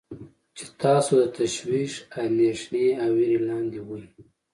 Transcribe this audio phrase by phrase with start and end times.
[0.55, 1.93] چې تاسو د تشویش،
[2.23, 4.03] اندیښنې او ویرې لاندې وی.